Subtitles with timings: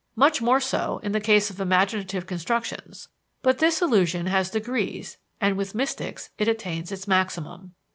[0.15, 3.07] Much more so, in the case of imaginative constructions.
[3.43, 7.75] But this illusion has degrees, and with mystics it attains its maximum.